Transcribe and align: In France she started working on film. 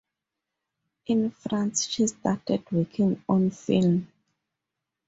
In 1.05 1.29
France 1.29 1.85
she 1.85 2.07
started 2.07 2.63
working 2.71 3.23
on 3.29 3.51
film. 3.51 4.11